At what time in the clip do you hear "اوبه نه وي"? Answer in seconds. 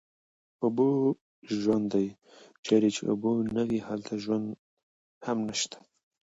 3.11-3.79